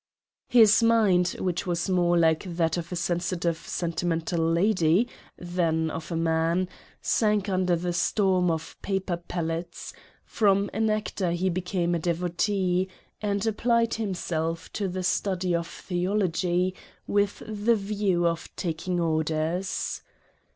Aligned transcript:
His 0.47 0.81
mind, 0.81 1.35
which 1.37 1.67
was 1.67 1.87
more 1.87 2.17
like 2.17 2.43
that 2.55 2.75
of 2.75 2.91
a 2.91 2.95
sensitive 2.95 3.55
sentimental 3.57 4.39
lady, 4.43 5.07
than 5.37 5.91
of 5.91 6.11
a 6.11 6.15
man, 6.15 6.67
sank 7.03 7.47
under 7.47 7.75
the 7.75 7.93
storm 7.93 8.49
of 8.49 8.75
paper 8.81 9.15
pellets; 9.17 9.93
from 10.25 10.71
an 10.73 10.89
actor 10.89 11.33
he 11.33 11.51
became 11.51 11.93
a 11.93 11.99
devotee, 11.99 12.87
and 13.21 13.45
applied 13.45 13.93
himself 13.93 14.73
to 14.73 14.87
the 14.87 15.03
study 15.03 15.53
of 15.53 15.67
theology 15.67 16.73
with 17.05 17.43
the 17.45 17.75
view 17.75 18.23
to 18.35 18.39
taking 18.55 18.99
orders. 18.99 20.01